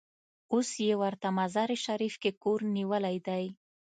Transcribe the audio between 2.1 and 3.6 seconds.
کې کور نیولی دی.